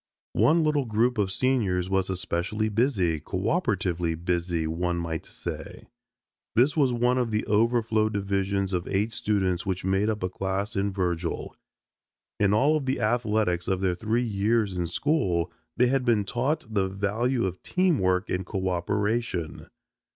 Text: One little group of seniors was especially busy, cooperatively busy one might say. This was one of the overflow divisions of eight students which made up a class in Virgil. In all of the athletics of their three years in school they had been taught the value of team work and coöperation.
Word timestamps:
One 0.33 0.63
little 0.63 0.85
group 0.85 1.19
of 1.19 1.31
seniors 1.31 1.87
was 1.87 2.09
especially 2.09 2.69
busy, 2.69 3.19
cooperatively 3.19 4.15
busy 4.15 4.65
one 4.65 4.97
might 4.97 5.27
say. 5.27 5.85
This 6.55 6.75
was 6.75 6.91
one 6.91 7.19
of 7.19 7.29
the 7.29 7.45
overflow 7.45 8.09
divisions 8.09 8.73
of 8.73 8.87
eight 8.87 9.13
students 9.13 9.63
which 9.63 9.85
made 9.85 10.09
up 10.09 10.23
a 10.23 10.29
class 10.29 10.75
in 10.75 10.91
Virgil. 10.91 11.55
In 12.39 12.51
all 12.51 12.75
of 12.75 12.87
the 12.87 12.99
athletics 12.99 13.67
of 13.67 13.79
their 13.79 13.93
three 13.93 14.25
years 14.25 14.75
in 14.75 14.87
school 14.87 15.51
they 15.77 15.85
had 15.85 16.03
been 16.03 16.23
taught 16.25 16.65
the 16.73 16.87
value 16.87 17.45
of 17.45 17.61
team 17.61 17.99
work 17.99 18.27
and 18.27 18.43
coöperation. 18.43 19.67